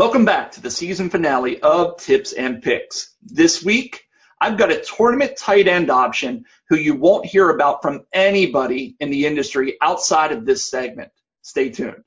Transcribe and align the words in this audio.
Welcome 0.00 0.24
back 0.24 0.52
to 0.52 0.62
the 0.62 0.70
season 0.70 1.10
finale 1.10 1.60
of 1.60 1.98
Tips 1.98 2.32
and 2.32 2.62
Picks. 2.62 3.14
This 3.20 3.62
week, 3.62 4.06
I've 4.40 4.56
got 4.56 4.72
a 4.72 4.80
tournament 4.80 5.36
tight 5.36 5.68
end 5.68 5.90
option 5.90 6.46
who 6.70 6.76
you 6.76 6.94
won't 6.94 7.26
hear 7.26 7.50
about 7.50 7.82
from 7.82 8.06
anybody 8.10 8.96
in 8.98 9.10
the 9.10 9.26
industry 9.26 9.76
outside 9.82 10.32
of 10.32 10.46
this 10.46 10.64
segment. 10.64 11.12
Stay 11.42 11.68
tuned. 11.68 12.02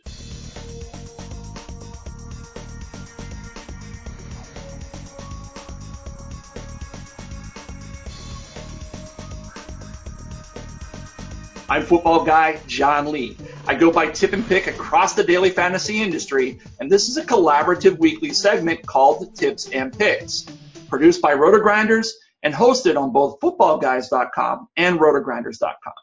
I'm 11.69 11.83
football 11.83 12.25
guy 12.25 12.59
John 12.65 13.11
Lee. 13.11 13.37
I 13.65 13.75
go 13.75 13.91
by 13.91 14.07
tip 14.07 14.33
and 14.33 14.45
pick 14.45 14.67
across 14.67 15.13
the 15.13 15.23
daily 15.23 15.49
fantasy 15.49 16.01
industry, 16.01 16.59
and 16.81 16.91
this 16.91 17.07
is 17.07 17.15
a 17.15 17.23
collaborative 17.23 17.97
weekly 17.97 18.33
segment 18.33 18.85
called 18.85 19.35
Tips 19.35 19.69
and 19.71 19.97
Picks, 19.97 20.45
produced 20.89 21.21
by 21.21 21.33
RotoGrinders 21.33 22.07
and 22.43 22.53
hosted 22.53 23.01
on 23.01 23.13
both 23.13 23.39
footballguys.com 23.39 24.67
and 24.75 24.99
rotogrinders.com. 24.99 25.93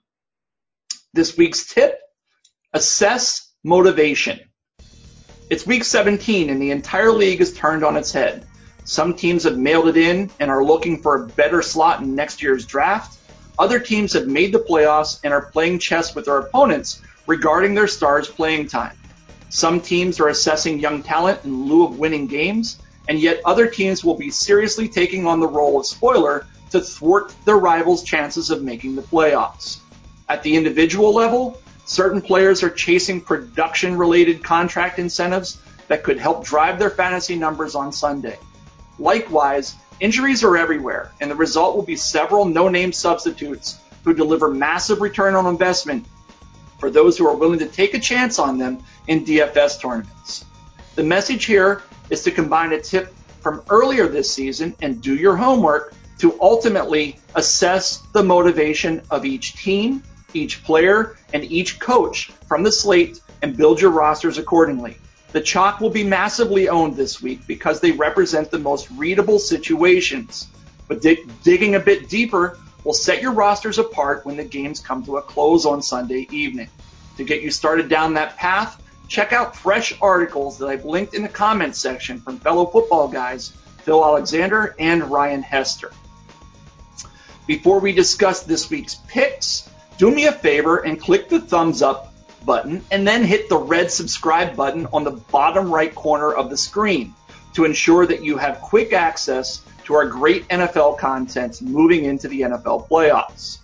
This 1.13 1.37
week's 1.37 1.67
tip, 1.67 2.01
assess 2.73 3.53
motivation. 3.63 4.41
It's 5.51 5.67
week 5.67 5.85
17 5.85 6.49
and 6.49 6.63
the 6.63 6.71
entire 6.71 7.13
league 7.13 7.43
is 7.43 7.53
turned 7.53 7.85
on 7.85 7.97
its 7.97 8.11
head. 8.11 8.47
Some 8.85 9.15
teams 9.15 9.45
have 9.45 9.59
mailed 9.59 9.89
it 9.89 9.99
in 9.99 10.31
and 10.41 10.51
are 10.51 10.65
looking 10.65 11.03
for 11.03 11.17
a 11.17 11.27
better 11.27 11.61
slot 11.61 12.01
in 12.01 12.15
next 12.15 12.43
year's 12.43 12.65
draft. 12.65 13.19
Other 13.59 13.79
teams 13.79 14.13
have 14.15 14.27
made 14.27 14.53
the 14.53 14.59
playoffs 14.61 15.21
and 15.25 15.33
are 15.33 15.47
playing 15.47 15.79
chess 15.79 16.15
with 16.15 16.27
their 16.27 16.39
opponents 16.39 17.03
regarding 17.27 17.75
their 17.75 17.89
stars' 17.89 18.29
playing 18.29 18.69
time. 18.69 18.97
Some 19.51 19.81
teams 19.81 20.21
are 20.21 20.29
assessing 20.29 20.79
young 20.79 21.03
talent 21.03 21.45
in 21.45 21.65
lieu 21.67 21.85
of 21.85 21.99
winning 21.99 22.27
games, 22.27 22.79
and 23.09 23.19
yet 23.19 23.41
other 23.45 23.67
teams 23.67 24.05
will 24.05 24.17
be 24.17 24.31
seriously 24.31 24.89
taking 24.89 25.27
on 25.27 25.41
the 25.41 25.49
role 25.49 25.81
of 25.81 25.87
spoiler 25.87 26.47
to 26.71 26.81
thwart 26.81 27.35
their 27.45 27.59
rivals' 27.59 28.05
chances 28.05 28.51
of 28.51 28.63
making 28.63 28.95
the 28.95 29.03
playoffs. 29.03 29.79
At 30.29 30.43
the 30.43 30.55
individual 30.55 31.13
level, 31.13 31.61
certain 31.85 32.23
players 32.23 32.63
are 32.63 32.71
chasing 32.71 33.21
production 33.21 33.99
related 33.99 34.45
contract 34.45 35.01
incentives 35.01 35.61
that 35.89 36.05
could 36.05 36.19
help 36.19 36.45
drive 36.45 36.79
their 36.79 36.91
fantasy 36.91 37.35
numbers 37.35 37.75
on 37.75 37.91
Sunday. 37.91 38.39
Likewise, 39.01 39.75
Injuries 40.01 40.43
are 40.43 40.57
everywhere, 40.57 41.13
and 41.21 41.31
the 41.31 41.35
result 41.35 41.77
will 41.77 41.83
be 41.83 41.97
several 41.97 42.47
no-name 42.47 42.91
substitutes 42.91 43.79
who 44.03 44.15
deliver 44.15 44.49
massive 44.49 45.03
return 45.03 45.35
on 45.35 45.47
investment 45.47 46.07
for 46.79 46.89
those 46.89 47.19
who 47.19 47.29
are 47.29 47.37
willing 47.37 47.59
to 47.59 47.67
take 47.67 47.93
a 47.93 47.99
chance 47.99 48.39
on 48.39 48.57
them 48.57 48.83
in 49.09 49.27
DFS 49.27 49.79
tournaments. 49.79 50.47
The 50.95 51.03
message 51.03 51.45
here 51.45 51.83
is 52.09 52.23
to 52.23 52.31
combine 52.31 52.73
a 52.73 52.81
tip 52.81 53.15
from 53.41 53.63
earlier 53.69 54.09
this 54.09 54.33
season 54.33 54.75
and 54.81 55.03
do 55.03 55.15
your 55.15 55.37
homework 55.37 55.93
to 56.19 56.37
ultimately 56.41 57.19
assess 57.35 57.99
the 58.13 58.23
motivation 58.23 59.03
of 59.11 59.27
each 59.27 59.55
team, 59.63 60.03
each 60.33 60.65
player, 60.65 61.19
and 61.35 61.45
each 61.45 61.79
coach 61.79 62.31
from 62.49 62.63
the 62.63 62.73
slate 62.73 63.21
and 63.43 63.55
build 63.55 63.81
your 63.81 63.91
rosters 63.91 64.39
accordingly. 64.39 64.97
The 65.33 65.41
chalk 65.41 65.81
will 65.81 65.91
be 65.91 66.03
massively 66.03 66.69
owned 66.69 66.97
this 66.97 67.23
week 67.23 67.47
because 67.47 67.81
they 67.81 67.93
represent 67.93 68.51
the 68.51 68.59
most 68.59 68.91
readable 68.91 69.39
situations. 69.39 70.49
But 70.89 71.01
dig- 71.01 71.31
digging 71.43 71.77
a 71.77 71.81
bit 71.81 72.09
deeper 72.09 72.59
will 72.83 72.93
set 72.93 73.23
your 73.23 73.33
rosters 73.33 73.79
apart 73.79 74.27
when 74.27 74.37
the 74.37 74.45
games 74.45 74.81
come 74.81 75.05
to 75.05 75.19
a 75.19 75.23
close 75.23 75.67
on 75.67 75.83
Sunday 75.83 76.27
evening. 76.31 76.69
To 77.17 77.25
get 77.25 77.43
you 77.43 77.51
started 77.51 77.89
down 77.89 78.15
that 78.15 78.37
path, 78.37 78.83
check 79.07 79.33
out 79.33 79.55
fresh 79.55 79.97
articles 80.01 80.59
that 80.59 80.67
I've 80.67 80.85
linked 80.85 81.15
in 81.15 81.23
the 81.23 81.29
comments 81.29 81.79
section 81.79 82.21
from 82.21 82.39
fellow 82.39 82.67
football 82.67 83.07
guys 83.09 83.53
Phil 83.83 84.05
Alexander 84.05 84.75
and 84.79 85.11
Ryan 85.11 85.43
Hester. 85.43 85.93
Before 87.47 87.79
we 87.81 87.93
discuss 87.93 88.43
this 88.43 88.69
week's 88.69 88.97
picks, 89.09 89.69
do 89.97 90.11
me 90.11 90.27
a 90.27 90.33
favor 90.33 90.79
and 90.79 91.01
click 91.01 91.29
the 91.29 91.41
thumbs 91.41 91.83
up 91.83 92.10
button 92.45 92.85
and 92.91 93.07
then 93.07 93.25
hit 93.25 93.49
the 93.49 93.57
red 93.57 93.91
subscribe 93.91 94.57
button 94.57 94.87
on 94.93 95.05
the 95.05 95.11
bottom 95.11 95.73
right 95.73 95.95
corner 95.95 96.33
of 96.33 96.51
the 96.51 96.57
screen 96.57 97.15
to 97.55 97.65
ensure 97.65 98.07
that 98.07 98.25
you 98.25 98.37
have 98.37 98.61
quick 98.61 98.93
access 98.93 99.63
to 99.85 99.95
our 99.95 100.07
great 100.07 100.47
NFL 100.49 100.99
content 100.99 101.63
moving 101.63 102.05
into 102.05 102.29
the 102.29 102.43
NFL 102.43 102.89
playoffs. 102.89 103.59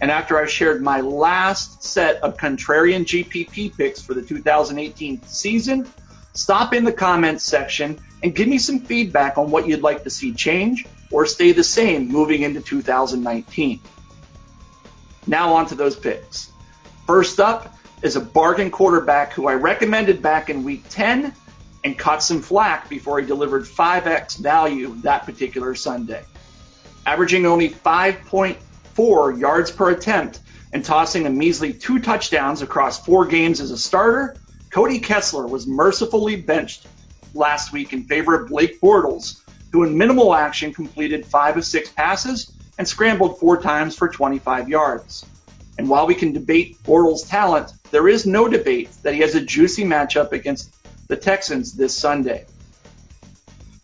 And 0.00 0.10
after 0.10 0.38
I've 0.38 0.50
shared 0.50 0.82
my 0.82 1.00
last 1.00 1.82
set 1.82 2.16
of 2.22 2.36
contrarian 2.36 3.04
GPP 3.04 3.76
picks 3.76 4.02
for 4.02 4.12
the 4.14 4.22
2018 4.22 5.22
season, 5.22 5.88
stop 6.34 6.74
in 6.74 6.84
the 6.84 6.92
comments 6.92 7.44
section 7.44 7.98
and 8.22 8.34
give 8.34 8.48
me 8.48 8.58
some 8.58 8.80
feedback 8.80 9.38
on 9.38 9.50
what 9.50 9.66
you'd 9.66 9.82
like 9.82 10.04
to 10.04 10.10
see 10.10 10.34
change 10.34 10.84
or 11.10 11.24
stay 11.26 11.52
the 11.52 11.64
same 11.64 12.08
moving 12.08 12.42
into 12.42 12.60
2019. 12.60 13.80
Now 15.26 15.54
on 15.54 15.66
to 15.66 15.74
those 15.74 15.96
picks. 15.96 16.50
First 17.06 17.40
up, 17.40 17.75
is 18.02 18.16
a 18.16 18.20
bargain 18.20 18.70
quarterback 18.70 19.32
who 19.32 19.48
I 19.48 19.54
recommended 19.54 20.20
back 20.22 20.50
in 20.50 20.64
week 20.64 20.84
10 20.90 21.32
and 21.84 21.98
caught 21.98 22.22
some 22.22 22.42
flack 22.42 22.88
before 22.88 23.20
he 23.20 23.26
delivered 23.26 23.62
5x 23.62 24.38
value 24.38 24.94
that 25.02 25.24
particular 25.24 25.74
Sunday. 25.74 26.24
Averaging 27.06 27.46
only 27.46 27.70
5.4 27.70 29.40
yards 29.40 29.70
per 29.70 29.90
attempt 29.90 30.40
and 30.72 30.84
tossing 30.84 31.26
a 31.26 31.30
measly 31.30 31.72
two 31.72 32.00
touchdowns 32.00 32.60
across 32.60 33.04
four 33.04 33.24
games 33.24 33.60
as 33.60 33.70
a 33.70 33.78
starter, 33.78 34.36
Cody 34.70 34.98
Kessler 34.98 35.46
was 35.46 35.66
mercifully 35.66 36.36
benched 36.36 36.86
last 37.34 37.72
week 37.72 37.92
in 37.92 38.04
favor 38.04 38.34
of 38.34 38.48
Blake 38.48 38.80
Bortles, 38.80 39.40
who 39.72 39.84
in 39.84 39.96
minimal 39.96 40.34
action 40.34 40.72
completed 40.72 41.24
five 41.24 41.56
of 41.56 41.64
six 41.64 41.88
passes 41.90 42.52
and 42.78 42.86
scrambled 42.86 43.38
four 43.38 43.60
times 43.60 43.96
for 43.96 44.08
25 44.08 44.68
yards. 44.68 45.24
And 45.78 45.88
while 45.88 46.06
we 46.06 46.14
can 46.14 46.32
debate 46.32 46.82
Bortles' 46.84 47.28
talent, 47.28 47.72
there 47.90 48.08
is 48.08 48.26
no 48.26 48.48
debate 48.48 48.90
that 49.02 49.14
he 49.14 49.20
has 49.20 49.34
a 49.34 49.40
juicy 49.40 49.84
matchup 49.84 50.32
against 50.32 50.74
the 51.08 51.16
Texans 51.16 51.72
this 51.72 51.94
Sunday. 51.94 52.46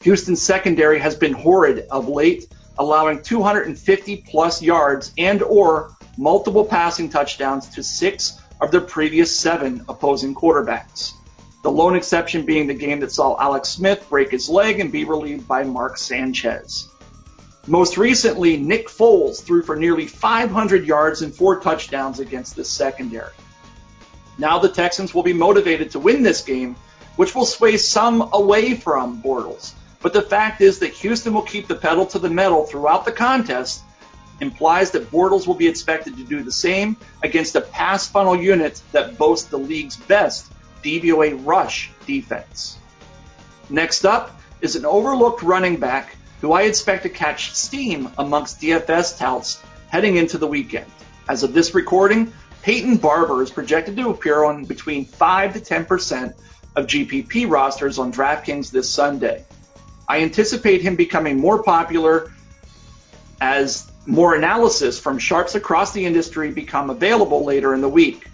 Houston's 0.03 0.43
secondary 0.43 0.99
has 0.99 1.15
been 1.15 1.33
horrid 1.33 1.87
of 1.91 2.09
late, 2.09 2.49
allowing 2.79 3.23
250 3.23 4.25
plus 4.29 4.61
yards 4.63 5.13
and 5.19 5.43
or 5.43 5.95
multiple 6.19 6.65
passing 6.65 7.09
touchdowns 7.09 7.69
to 7.69 7.83
six 7.83 8.41
of 8.61 8.71
their 8.71 8.81
previous 8.81 9.35
seven 9.35 9.85
opposing 9.89 10.35
quarterbacks. 10.35 11.13
The 11.63 11.71
lone 11.71 11.95
exception 11.95 12.45
being 12.45 12.67
the 12.67 12.75
game 12.75 12.99
that 13.01 13.13
saw 13.13 13.41
Alex 13.41 13.69
Smith 13.69 14.05
break 14.09 14.31
his 14.31 14.49
leg 14.49 14.81
and 14.81 14.91
be 14.91 15.05
relieved 15.05 15.47
by 15.47 15.63
Mark 15.63 15.97
Sanchez. 15.97 16.89
Most 17.69 17.97
recently, 17.97 18.57
Nick 18.57 18.89
Foles 18.89 19.41
threw 19.41 19.63
for 19.63 19.77
nearly 19.77 20.07
500 20.07 20.85
yards 20.85 21.23
and 21.23 21.33
four 21.33 21.61
touchdowns 21.61 22.19
against 22.19 22.57
this 22.57 22.69
secondary. 22.69 23.33
Now 24.37 24.59
the 24.59 24.69
Texans 24.69 25.15
will 25.15 25.23
be 25.23 25.33
motivated 25.33 25.93
to 25.93 26.01
win 26.01 26.25
this 26.25 26.43
game, 26.43 26.75
which 27.15 27.37
will 27.37 27.45
sway 27.45 27.77
some 27.77 28.31
away 28.33 28.75
from 28.75 29.23
Bortles. 29.23 29.75
But 30.01 30.13
the 30.13 30.23
fact 30.23 30.61
is 30.61 30.81
that 30.81 30.93
Houston 30.95 31.33
will 31.33 31.43
keep 31.43 31.69
the 31.69 31.77
pedal 31.77 32.05
to 32.07 32.19
the 32.19 32.29
metal 32.29 32.65
throughout 32.65 33.05
the 33.05 33.13
contest 33.13 33.83
implies 34.41 34.91
that 34.91 35.13
Bortles 35.13 35.47
will 35.47 35.55
be 35.55 35.69
expected 35.69 36.17
to 36.17 36.25
do 36.25 36.43
the 36.43 36.51
same 36.51 36.97
against 37.23 37.55
a 37.55 37.61
pass 37.61 38.09
funnel 38.09 38.35
unit 38.35 38.83
that 38.91 39.17
boasts 39.17 39.49
the 39.49 39.59
league's 39.59 39.97
best 39.97 40.53
DVOA 40.83 41.47
rush 41.47 41.93
defense. 42.07 42.79
Next 43.71 44.05
up 44.05 44.41
is 44.61 44.75
an 44.75 44.85
overlooked 44.85 45.45
running 45.45 45.77
back 45.77 46.17
who 46.43 46.53
I 46.53 46.63
expect 46.63 47.05
to 47.05 47.09
catch 47.09 47.55
steam 47.55 48.11
amongst 48.19 48.61
DFS 48.61 49.17
touts 49.17 49.63
heading 49.89 50.17
into 50.17 50.37
the 50.37 50.47
weekend. 50.47 50.87
As 51.29 51.45
of 51.45 51.55
this 51.55 51.73
recording, 51.73 52.33
Peyton 52.63 52.97
Barber 52.97 53.43
is 53.43 53.51
projected 53.51 53.97
to 53.97 54.11
appear 54.11 54.45
on 54.45 54.65
between 54.65 55.05
5 55.05 55.55
to 55.55 55.61
10% 55.61 56.35
of 56.75 56.87
GPP 56.87 57.49
rosters 57.49 57.99
on 58.01 58.13
DraftKings 58.13 58.73
this 58.73 58.91
Sunday. 58.91 59.45
I 60.09 60.23
anticipate 60.23 60.83
him 60.83 60.97
becoming 60.97 61.39
more 61.39 61.63
popular 61.63 62.33
as 63.41 63.89
more 64.05 64.35
analysis 64.35 64.99
from 64.99 65.19
sharps 65.19 65.55
across 65.55 65.93
the 65.93 66.05
industry 66.05 66.51
become 66.51 66.91
available 66.91 67.45
later 67.45 67.73
in 67.73 67.81
the 67.81 67.89
week. 67.89 68.27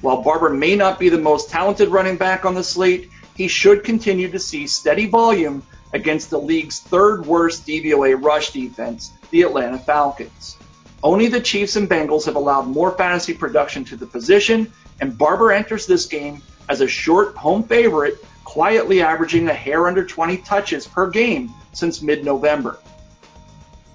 While 0.00 0.22
Barber 0.22 0.48
may 0.48 0.74
not 0.74 0.98
be 0.98 1.10
the 1.10 1.18
most 1.18 1.50
talented 1.50 1.88
running 1.88 2.16
back 2.16 2.46
on 2.46 2.54
the 2.54 2.64
slate, 2.64 3.10
he 3.36 3.46
should 3.46 3.84
continue 3.84 4.30
to 4.30 4.38
see 4.38 4.66
steady 4.66 5.06
volume 5.06 5.62
against 5.92 6.30
the 6.30 6.40
league's 6.40 6.80
third 6.80 7.26
worst 7.26 7.66
DVOA 7.66 8.22
rush 8.22 8.50
defense, 8.50 9.12
the 9.30 9.42
Atlanta 9.42 9.78
Falcons. 9.78 10.56
Only 11.02 11.28
the 11.28 11.40
Chiefs 11.40 11.76
and 11.76 11.88
Bengals 11.88 12.24
have 12.26 12.36
allowed 12.36 12.68
more 12.68 12.92
fantasy 12.92 13.34
production 13.34 13.84
to 13.86 13.96
the 13.96 14.06
position, 14.06 14.72
and 15.00 15.18
Barber 15.18 15.52
enters 15.52 15.86
this 15.86 16.06
game 16.06 16.40
as 16.68 16.80
a 16.80 16.88
short 16.88 17.36
home 17.36 17.64
favorite, 17.64 18.24
quietly 18.44 19.02
averaging 19.02 19.48
a 19.48 19.54
hair 19.54 19.86
under 19.88 20.04
20 20.04 20.38
touches 20.38 20.86
per 20.86 21.10
game 21.10 21.50
since 21.72 22.02
mid-November. 22.02 22.78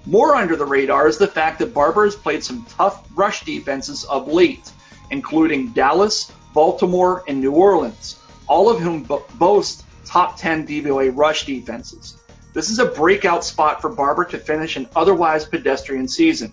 More 0.04 0.34
under 0.34 0.56
the 0.56 0.66
radar 0.66 1.08
is 1.08 1.18
the 1.18 1.26
fact 1.26 1.58
that 1.58 1.74
Barber 1.74 2.04
has 2.04 2.16
played 2.16 2.44
some 2.44 2.64
tough 2.66 3.06
rush 3.14 3.44
defenses 3.44 4.04
of 4.04 4.28
late, 4.28 4.70
including 5.10 5.68
Dallas, 5.72 6.32
Baltimore, 6.54 7.24
and 7.28 7.40
New 7.40 7.52
Orleans, 7.52 8.20
all 8.46 8.70
of 8.70 8.80
whom 8.80 9.02
bo- 9.02 9.24
boast 9.34 9.84
top 10.08 10.38
10 10.38 10.66
DVOA 10.66 11.14
rush 11.14 11.44
defenses. 11.44 12.16
This 12.54 12.70
is 12.70 12.78
a 12.78 12.86
breakout 12.86 13.44
spot 13.44 13.82
for 13.82 13.90
Barber 13.90 14.24
to 14.24 14.38
finish 14.38 14.76
an 14.76 14.88
otherwise 14.96 15.44
pedestrian 15.44 16.08
season. 16.08 16.52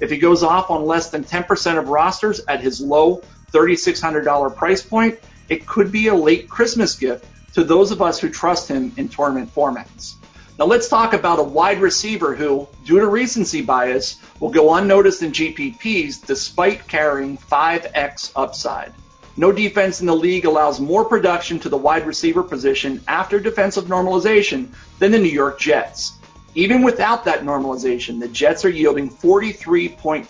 If 0.00 0.10
he 0.10 0.18
goes 0.18 0.42
off 0.42 0.70
on 0.70 0.86
less 0.86 1.10
than 1.10 1.24
10% 1.24 1.78
of 1.78 1.88
rosters 1.88 2.40
at 2.46 2.60
his 2.60 2.80
low 2.80 3.22
$3,600 3.52 4.56
price 4.56 4.82
point, 4.82 5.18
it 5.48 5.66
could 5.66 5.90
be 5.90 6.06
a 6.06 6.14
late 6.14 6.48
Christmas 6.48 6.94
gift 6.94 7.26
to 7.54 7.64
those 7.64 7.90
of 7.90 8.00
us 8.00 8.20
who 8.20 8.28
trust 8.28 8.68
him 8.68 8.92
in 8.96 9.08
tournament 9.08 9.52
formats. 9.52 10.14
Now 10.58 10.66
let's 10.66 10.88
talk 10.88 11.12
about 11.12 11.40
a 11.40 11.42
wide 11.42 11.80
receiver 11.80 12.34
who, 12.36 12.68
due 12.84 13.00
to 13.00 13.06
recency 13.08 13.62
bias, 13.62 14.18
will 14.38 14.50
go 14.50 14.74
unnoticed 14.74 15.22
in 15.22 15.32
GPPs 15.32 16.24
despite 16.24 16.86
carrying 16.86 17.36
5x 17.36 18.32
upside. 18.36 18.92
No 19.36 19.50
defense 19.50 20.00
in 20.00 20.06
the 20.06 20.14
league 20.14 20.44
allows 20.44 20.78
more 20.78 21.06
production 21.06 21.58
to 21.60 21.70
the 21.70 21.76
wide 21.76 22.06
receiver 22.06 22.42
position 22.42 23.00
after 23.08 23.40
defensive 23.40 23.84
normalization 23.84 24.68
than 24.98 25.10
the 25.10 25.18
New 25.18 25.30
York 25.30 25.58
Jets. 25.58 26.18
Even 26.54 26.82
without 26.82 27.24
that 27.24 27.42
normalization, 27.42 28.20
the 28.20 28.28
Jets 28.28 28.66
are 28.66 28.70
yielding 28.70 29.08
43.7 29.08 30.26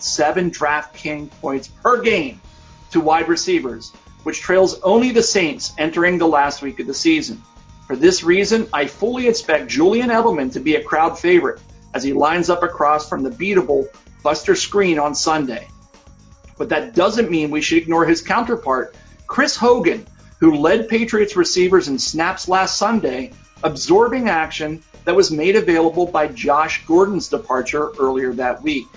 DraftKings 0.57 1.29
points 1.41 1.67
per 1.67 2.01
game 2.01 2.39
to 2.91 3.01
wide 3.01 3.27
receivers, 3.27 3.91
which 4.23 4.39
trails 4.39 4.79
only 4.83 5.11
the 5.11 5.21
Saints 5.21 5.73
entering 5.77 6.17
the 6.17 6.27
last 6.27 6.61
week 6.61 6.79
of 6.79 6.87
the 6.87 6.93
season. 6.93 7.43
For 7.87 7.97
this 7.97 8.23
reason, 8.23 8.69
I 8.71 8.85
fully 8.85 9.27
expect 9.27 9.67
Julian 9.67 10.09
Edelman 10.09 10.53
to 10.53 10.61
be 10.61 10.75
a 10.75 10.83
crowd 10.83 11.19
favorite 11.19 11.59
as 11.93 12.03
he 12.03 12.13
lines 12.13 12.49
up 12.49 12.63
across 12.63 13.09
from 13.09 13.21
the 13.21 13.29
beatable 13.29 13.87
Buster 14.23 14.53
Skrine 14.53 15.01
on 15.03 15.13
Sunday. 15.13 15.67
But 16.57 16.69
that 16.69 16.95
doesn't 16.95 17.31
mean 17.31 17.51
we 17.51 17.61
should 17.61 17.79
ignore 17.79 18.05
his 18.05 18.21
counterpart, 18.21 18.95
Chris 19.27 19.55
Hogan, 19.55 20.05
who 20.39 20.55
led 20.55 20.87
Patriots 20.87 21.35
receivers 21.35 21.87
in 21.87 21.97
snaps 21.97 22.47
last 22.47 22.77
Sunday, 22.77 23.31
absorbing 23.63 24.29
action 24.29 24.83
that 25.05 25.15
was 25.15 25.31
made 25.31 25.55
available 25.55 26.05
by 26.05 26.27
Josh 26.27 26.85
Gordon's 26.85 27.29
departure 27.29 27.91
earlier 27.99 28.33
that 28.33 28.61
week. 28.61 28.87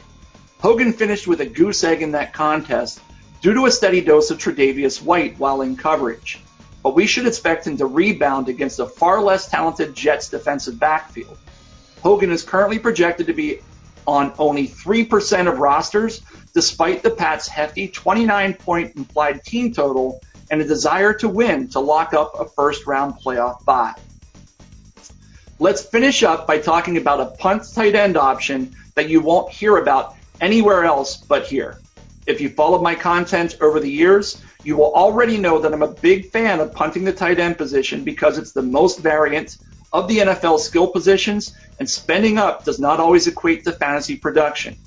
Hogan 0.59 0.93
finished 0.93 1.27
with 1.27 1.41
a 1.41 1.47
goose 1.47 1.85
egg 1.85 2.03
in 2.03 2.13
that 2.13 2.33
contest 2.33 3.01
due 3.43 3.55
to 3.55 3.67
a 3.67 3.71
steady 3.71 4.01
dose 4.01 4.31
of 4.31 4.39
Tre'Davious 4.39 5.03
White 5.03 5.39
while 5.39 5.63
in 5.63 5.77
coverage. 5.77 6.41
But 6.83 6.95
we 6.95 7.07
should 7.07 7.27
expect 7.27 7.67
him 7.67 7.77
to 7.79 7.87
rebound 7.87 8.49
against 8.49 8.79
a 8.79 8.87
far 8.87 9.21
less 9.21 9.49
talented 9.49 9.95
Jets 9.95 10.29
defensive 10.29 10.79
backfield. 10.79 11.37
Hogan 12.03 12.31
is 12.31 12.43
currently 12.43 12.79
projected 12.79 13.27
to 13.27 13.33
be 13.33 13.61
on 14.07 14.33
only 14.39 14.69
3% 14.69 15.51
of 15.51 15.59
rosters, 15.59 16.23
despite 16.57 17.03
the 17.03 17.11
Pats' 17.11 17.47
hefty 17.47 17.87
29 17.87 18.55
point 18.55 18.97
implied 18.97 19.45
team 19.45 19.75
total 19.75 20.23
and 20.51 20.63
a 20.63 20.65
desire 20.65 21.13
to 21.13 21.29
win 21.29 21.69
to 21.69 21.79
lock 21.79 22.15
up 22.15 22.33
a 22.41 22.47
first 22.47 22.87
round 22.87 23.13
playoff 23.17 23.63
bye. 23.67 23.93
Let's 25.59 25.85
finish 25.85 26.23
up 26.23 26.47
by 26.47 26.57
talking 26.57 26.97
about 26.97 27.21
a 27.21 27.27
punt 27.27 27.65
tight 27.75 27.95
end 27.95 28.17
option 28.17 28.75
that 28.95 29.11
you 29.11 29.21
won't 29.21 29.53
hear 29.53 29.77
about 29.77 30.15
anywhere 30.41 30.87
else 30.87 31.19
but 31.19 31.47
here. 31.47 31.79
If 32.27 32.41
you 32.41 32.49
followed 32.49 32.81
my 32.81 32.95
content 32.95 33.59
over 33.61 33.79
the 33.79 33.91
years, 33.91 34.43
you 34.65 34.79
will 34.79 34.95
already 34.95 35.37
know 35.37 35.59
that 35.59 35.75
I'm 35.75 35.83
a 35.83 35.93
big 35.93 36.31
fan 36.31 36.61
of 36.61 36.73
punting 36.73 37.05
the 37.05 37.13
tight 37.13 37.39
end 37.39 37.59
position 37.59 38.03
because 38.03 38.39
it's 38.39 38.53
the 38.53 38.63
most 38.63 39.01
variant 39.01 39.59
of 39.93 40.09
the 40.09 40.21
NFL 40.21 40.61
skill 40.61 40.87
positions, 40.87 41.55
and 41.79 41.89
spending 41.89 42.39
up 42.39 42.65
does 42.65 42.81
not 42.81 42.99
always 42.99 43.27
equate 43.27 43.65
to 43.65 43.73
fantasy 43.73 44.17
production. 44.17 44.79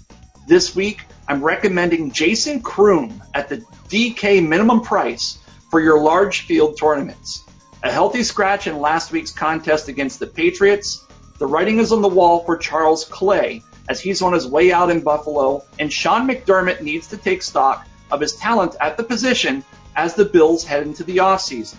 This 0.47 0.75
week, 0.75 1.01
I'm 1.29 1.43
recommending 1.43 2.11
Jason 2.11 2.59
Croom 2.59 3.21
at 3.35 3.49
the 3.49 3.57
DK 3.87 4.45
minimum 4.45 4.81
price 4.81 5.37
for 5.69 5.79
your 5.79 6.01
large 6.01 6.41
field 6.41 6.75
tournaments. 6.79 7.43
A 7.83 7.91
healthy 7.91 8.23
scratch 8.23 8.65
in 8.65 8.79
last 8.79 9.11
week's 9.11 9.31
contest 9.31 9.89
against 9.89 10.19
the 10.19 10.25
Patriots. 10.25 11.05
The 11.37 11.45
writing 11.45 11.77
is 11.77 11.91
on 11.91 12.01
the 12.01 12.07
wall 12.07 12.43
for 12.45 12.57
Charles 12.57 13.05
Clay 13.05 13.61
as 13.89 14.01
he's 14.01 14.23
on 14.23 14.33
his 14.33 14.47
way 14.47 14.71
out 14.71 14.89
in 14.89 15.01
Buffalo, 15.01 15.63
and 15.77 15.93
Sean 15.93 16.27
McDermott 16.27 16.81
needs 16.81 17.05
to 17.09 17.17
take 17.17 17.43
stock 17.43 17.87
of 18.11 18.21
his 18.21 18.35
talent 18.35 18.75
at 18.81 18.97
the 18.97 19.03
position 19.03 19.63
as 19.95 20.15
the 20.15 20.25
Bills 20.25 20.63
head 20.63 20.81
into 20.81 21.03
the 21.03 21.17
offseason. 21.17 21.77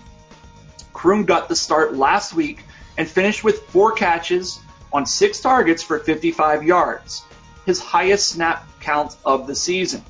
Croom 0.92 1.24
got 1.24 1.48
the 1.48 1.56
start 1.56 1.96
last 1.96 2.34
week 2.34 2.62
and 2.96 3.08
finished 3.08 3.42
with 3.42 3.62
four 3.70 3.90
catches 3.90 4.60
on 4.92 5.06
six 5.06 5.40
targets 5.40 5.82
for 5.82 5.98
55 5.98 6.62
yards, 6.62 7.24
his 7.66 7.80
highest 7.80 8.28
snap 8.28 8.68
of 9.24 9.46
the 9.46 9.54
season. 9.54 10.04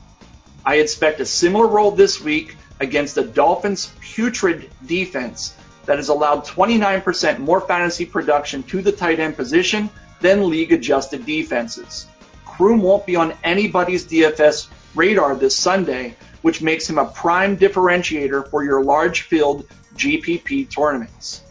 I 0.64 0.76
expect 0.76 1.20
a 1.20 1.26
similar 1.26 1.66
role 1.66 1.90
this 1.90 2.20
week 2.20 2.56
against 2.80 3.14
the 3.14 3.24
Dolphins' 3.24 3.92
putrid 4.00 4.70
defense 4.86 5.54
that 5.86 5.98
has 5.98 6.08
allowed 6.08 6.44
29% 6.44 7.38
more 7.38 7.60
fantasy 7.60 8.06
production 8.06 8.62
to 8.64 8.82
the 8.82 8.92
tight 8.92 9.20
end 9.20 9.36
position 9.36 9.90
than 10.20 10.48
league 10.48 10.72
adjusted 10.72 11.24
defenses. 11.26 12.06
Croom 12.44 12.82
won't 12.82 13.06
be 13.06 13.16
on 13.16 13.34
anybody's 13.42 14.06
DFS 14.06 14.68
radar 14.94 15.34
this 15.34 15.56
Sunday, 15.56 16.14
which 16.42 16.62
makes 16.62 16.88
him 16.88 16.98
a 16.98 17.06
prime 17.06 17.56
differentiator 17.56 18.50
for 18.50 18.64
your 18.64 18.82
large 18.82 19.22
field 19.22 19.66
GPP 19.96 20.70
tournaments. 20.70 21.42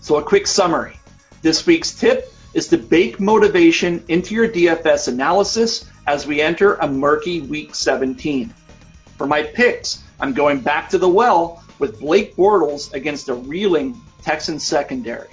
So 0.00 0.16
a 0.16 0.22
quick 0.22 0.46
summary. 0.46 0.98
This 1.42 1.66
week's 1.66 1.92
tip 1.92 2.32
is 2.54 2.68
to 2.68 2.78
bake 2.78 3.20
motivation 3.20 4.04
into 4.08 4.34
your 4.34 4.48
DFS 4.48 5.08
analysis 5.08 5.84
as 6.06 6.26
we 6.26 6.40
enter 6.40 6.74
a 6.76 6.88
murky 6.88 7.40
week 7.40 7.74
17. 7.74 8.52
For 9.16 9.26
my 9.26 9.42
picks, 9.42 10.02
I'm 10.20 10.32
going 10.32 10.60
back 10.60 10.88
to 10.90 10.98
the 10.98 11.08
well 11.08 11.62
with 11.78 12.00
Blake 12.00 12.36
Bortles 12.36 12.92
against 12.94 13.28
a 13.28 13.34
reeling 13.34 14.00
Texan 14.22 14.58
secondary. 14.58 15.28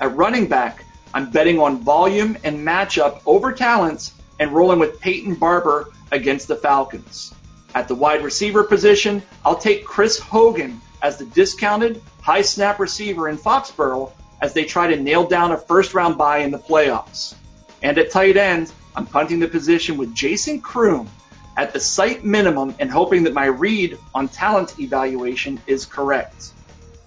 At 0.00 0.14
running 0.16 0.46
back, 0.46 0.84
I'm 1.14 1.30
betting 1.30 1.58
on 1.58 1.78
volume 1.78 2.36
and 2.44 2.58
matchup 2.58 3.20
over 3.26 3.52
talents 3.52 4.12
and 4.38 4.52
rolling 4.52 4.78
with 4.78 5.00
Peyton 5.00 5.34
Barber 5.34 5.92
against 6.12 6.48
the 6.48 6.56
Falcons. 6.56 7.34
At 7.74 7.88
the 7.88 7.94
wide 7.94 8.22
receiver 8.22 8.64
position, 8.64 9.22
I'll 9.44 9.56
take 9.56 9.84
Chris 9.84 10.18
Hogan 10.18 10.80
as 11.02 11.16
the 11.16 11.26
discounted 11.26 12.02
high 12.20 12.42
snap 12.42 12.78
receiver 12.78 13.28
in 13.28 13.38
Foxborough 13.38 14.12
as 14.42 14.52
they 14.52 14.64
try 14.64 14.86
to 14.86 15.00
nail 15.00 15.26
down 15.26 15.52
a 15.52 15.56
first 15.56 15.94
round 15.94 16.18
bye 16.18 16.38
in 16.38 16.50
the 16.50 16.58
playoffs. 16.58 17.34
And 17.82 17.96
at 17.98 18.10
tight 18.10 18.36
end, 18.36 18.72
I'm 18.96 19.06
punting 19.06 19.38
the 19.38 19.48
position 19.48 19.96
with 19.98 20.14
Jason 20.14 20.60
Croom 20.60 21.08
at 21.56 21.72
the 21.72 21.80
site 21.80 22.24
minimum 22.24 22.74
and 22.78 22.90
hoping 22.90 23.24
that 23.24 23.34
my 23.34 23.46
read 23.46 23.98
on 24.14 24.28
talent 24.28 24.78
evaluation 24.80 25.60
is 25.66 25.84
correct. 25.86 26.52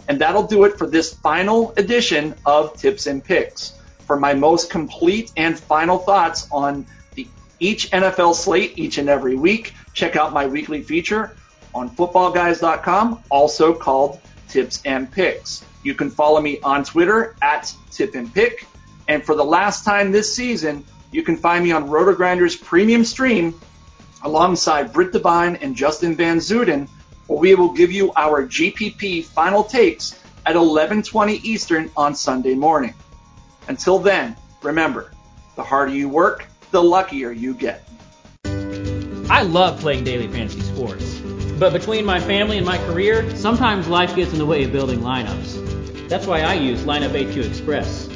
And 0.08 0.19
that'll 0.22 0.48
do 0.48 0.63
it 0.63 0.77
for 0.77 0.88
this 0.88 1.13
final 1.13 1.74
edition 1.77 2.36
of 2.46 2.75
Tips 2.75 3.08
and 3.08 3.24
Picks. 3.24 3.74
For 4.05 4.19
my 4.19 4.34
most 4.34 4.72
complete 4.72 5.31
and 5.38 5.60
final 5.60 6.00
thoughts 6.00 6.48
on 6.51 6.86
the, 7.13 7.27
each 7.60 7.91
NFL 7.91 8.34
slate 8.34 8.77
each 8.77 8.98
and 8.98 9.08
every 9.08 9.36
week, 9.36 9.74
check 9.93 10.15
out 10.15 10.34
my 10.34 10.48
weekly 10.48 10.81
feature 10.81 11.36
on 11.75 11.89
footballguys.com, 11.91 13.24
also 13.29 13.74
called 13.74 14.19
Tips 14.48 14.81
and 14.86 15.12
Picks. 15.12 15.63
You 15.84 15.93
can 15.93 16.10
follow 16.10 16.41
me 16.41 16.60
on 16.62 16.84
Twitter 16.84 17.36
at 17.41 17.74
Tip 17.91 18.15
and 18.15 18.34
Pick. 18.34 18.65
And 19.08 19.24
for 19.24 19.36
the 19.36 19.46
last 19.46 19.86
time 19.86 20.12
this 20.12 20.36
season, 20.36 20.84
you 21.12 21.24
can 21.24 21.36
find 21.36 21.63
me 21.63 21.72
on 21.72 21.89
RotoGrinders 21.89 22.62
premium 22.63 23.04
stream 23.04 23.60
alongside 24.24 24.94
Britt 24.94 25.12
Devine 25.12 25.56
and 25.58 25.75
Justin 25.75 26.16
Van 26.16 26.38
Zuiden, 26.38 26.88
where 27.28 27.39
we 27.39 27.56
will 27.56 27.74
give 27.74 27.92
you 27.92 28.12
our 28.16 28.46
GPP 28.46 29.24
final 29.25 29.63
takes 29.63 30.20
at 30.46 30.56
11:20 30.56 31.39
Eastern 31.44 31.89
on 31.96 32.16
Sunday 32.16 32.54
morning. 32.54 32.94
Until 33.68 34.00
then, 34.00 34.36
remember, 34.62 35.12
the 35.56 35.63
harder 35.63 35.94
you 35.94 36.10
work, 36.10 36.46
the 36.72 36.82
luckier 36.82 37.32
you 37.32 37.54
get. 37.54 37.88
I 39.30 39.44
love 39.44 39.80
playing 39.80 40.04
daily 40.04 40.28
fantasy 40.28 40.62
sports, 40.62 41.20
but 41.60 41.72
between 41.72 42.04
my 42.04 42.20
family 42.20 42.58
and 42.58 42.66
my 42.66 42.78
career, 42.88 43.30
sometimes 43.36 43.88
life 43.88 44.16
gets 44.16 44.32
in 44.34 44.39
the 44.39 44.46
way 44.46 44.63
of 44.63 44.72
building 44.72 45.01
lineups. 45.01 46.10
That's 46.10 46.25
why 46.25 46.42
I 46.42 46.56
use 46.56 46.82
Lineup 46.82 47.12
HQ 47.12 47.38
Express. 47.38 48.09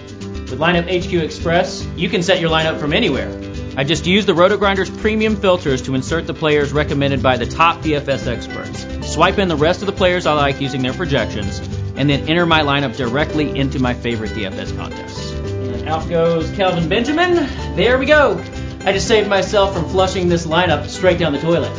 With 0.54 0.62
Lineup 0.62 0.86
HQ 0.86 1.12
Express, 1.14 1.84
you 1.96 2.10
can 2.10 2.22
set 2.22 2.40
your 2.40 2.52
lineup 2.52 2.80
from 2.80 2.94
anywhere 2.94 3.28
I 3.76 3.84
just 3.84 4.06
use 4.06 4.28
the 4.28 4.34
RotoGrinders 4.34 4.96
premium 5.00 5.36
filters 5.36 5.82
to 5.82 5.96
insert 5.96 6.28
the 6.28 6.36
players 6.36 6.72
recommended 6.72 7.24
by 7.24 7.38
the 7.38 7.48
top 7.48 7.82
DFS 7.82 8.28
experts. 8.28 9.12
Swipe 9.12 9.40
in 9.40 9.48
the 9.48 9.56
rest 9.56 9.82
of 9.82 9.88
the 9.88 9.94
players 9.94 10.28
I 10.28 10.34
like 10.34 10.62
using 10.62 10.84
their 10.84 10.94
projections, 10.94 11.58
and 11.96 12.08
then 12.08 12.30
enter 12.30 12.46
my 12.46 12.62
lineup 12.62 12.96
directly 12.96 13.58
into 13.58 13.80
my 13.80 13.96
favorite 13.96 14.30
DFS 14.34 14.78
contests. 14.78 15.32
And 15.32 15.90
out 15.90 16.08
goes 16.08 16.52
Kelvin 16.52 16.88
Benjamin. 16.88 17.34
There 17.76 17.98
we 17.98 18.06
go. 18.06 18.38
I 18.82 18.92
just 18.92 19.08
saved 19.08 19.28
myself 19.28 19.74
from 19.74 19.90
flushing 19.90 20.30
this 20.30 20.46
lineup 20.46 20.88
straight 20.88 21.18
down 21.18 21.34
the 21.34 21.40
toilet. 21.40 21.74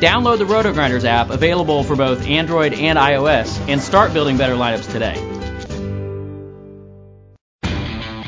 Download 0.00 0.38
the 0.38 0.46
RotoGrinders 0.46 1.04
app, 1.04 1.28
available 1.28 1.84
for 1.84 1.96
both 1.96 2.26
Android 2.26 2.72
and 2.72 2.98
iOS, 2.98 3.60
and 3.68 3.82
start 3.82 4.14
building 4.14 4.38
better 4.38 4.54
lineups 4.54 4.90
today. 4.90 5.35